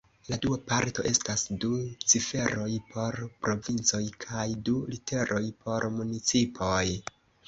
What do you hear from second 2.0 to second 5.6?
ciferoj por provincoj kaj du literoj